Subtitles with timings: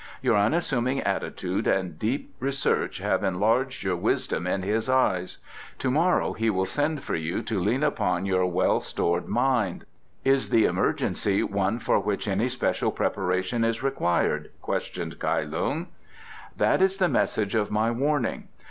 [0.19, 5.37] Your unassuming attitude and deep research have enlarged your wisdom in his eyes.
[5.77, 9.85] To morrow he will send for you to lean upon your well stored mind."
[10.25, 15.85] "Is the emergency one for which any special preparation is required?" questioned Kai Lung.
[16.57, 18.47] "That is the message of my warning.